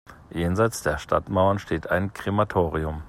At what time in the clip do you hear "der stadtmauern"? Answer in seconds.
0.81-1.59